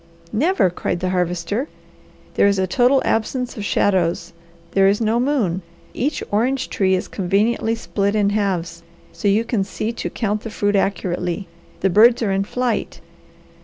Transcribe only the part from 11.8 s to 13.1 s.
the birds are in flight.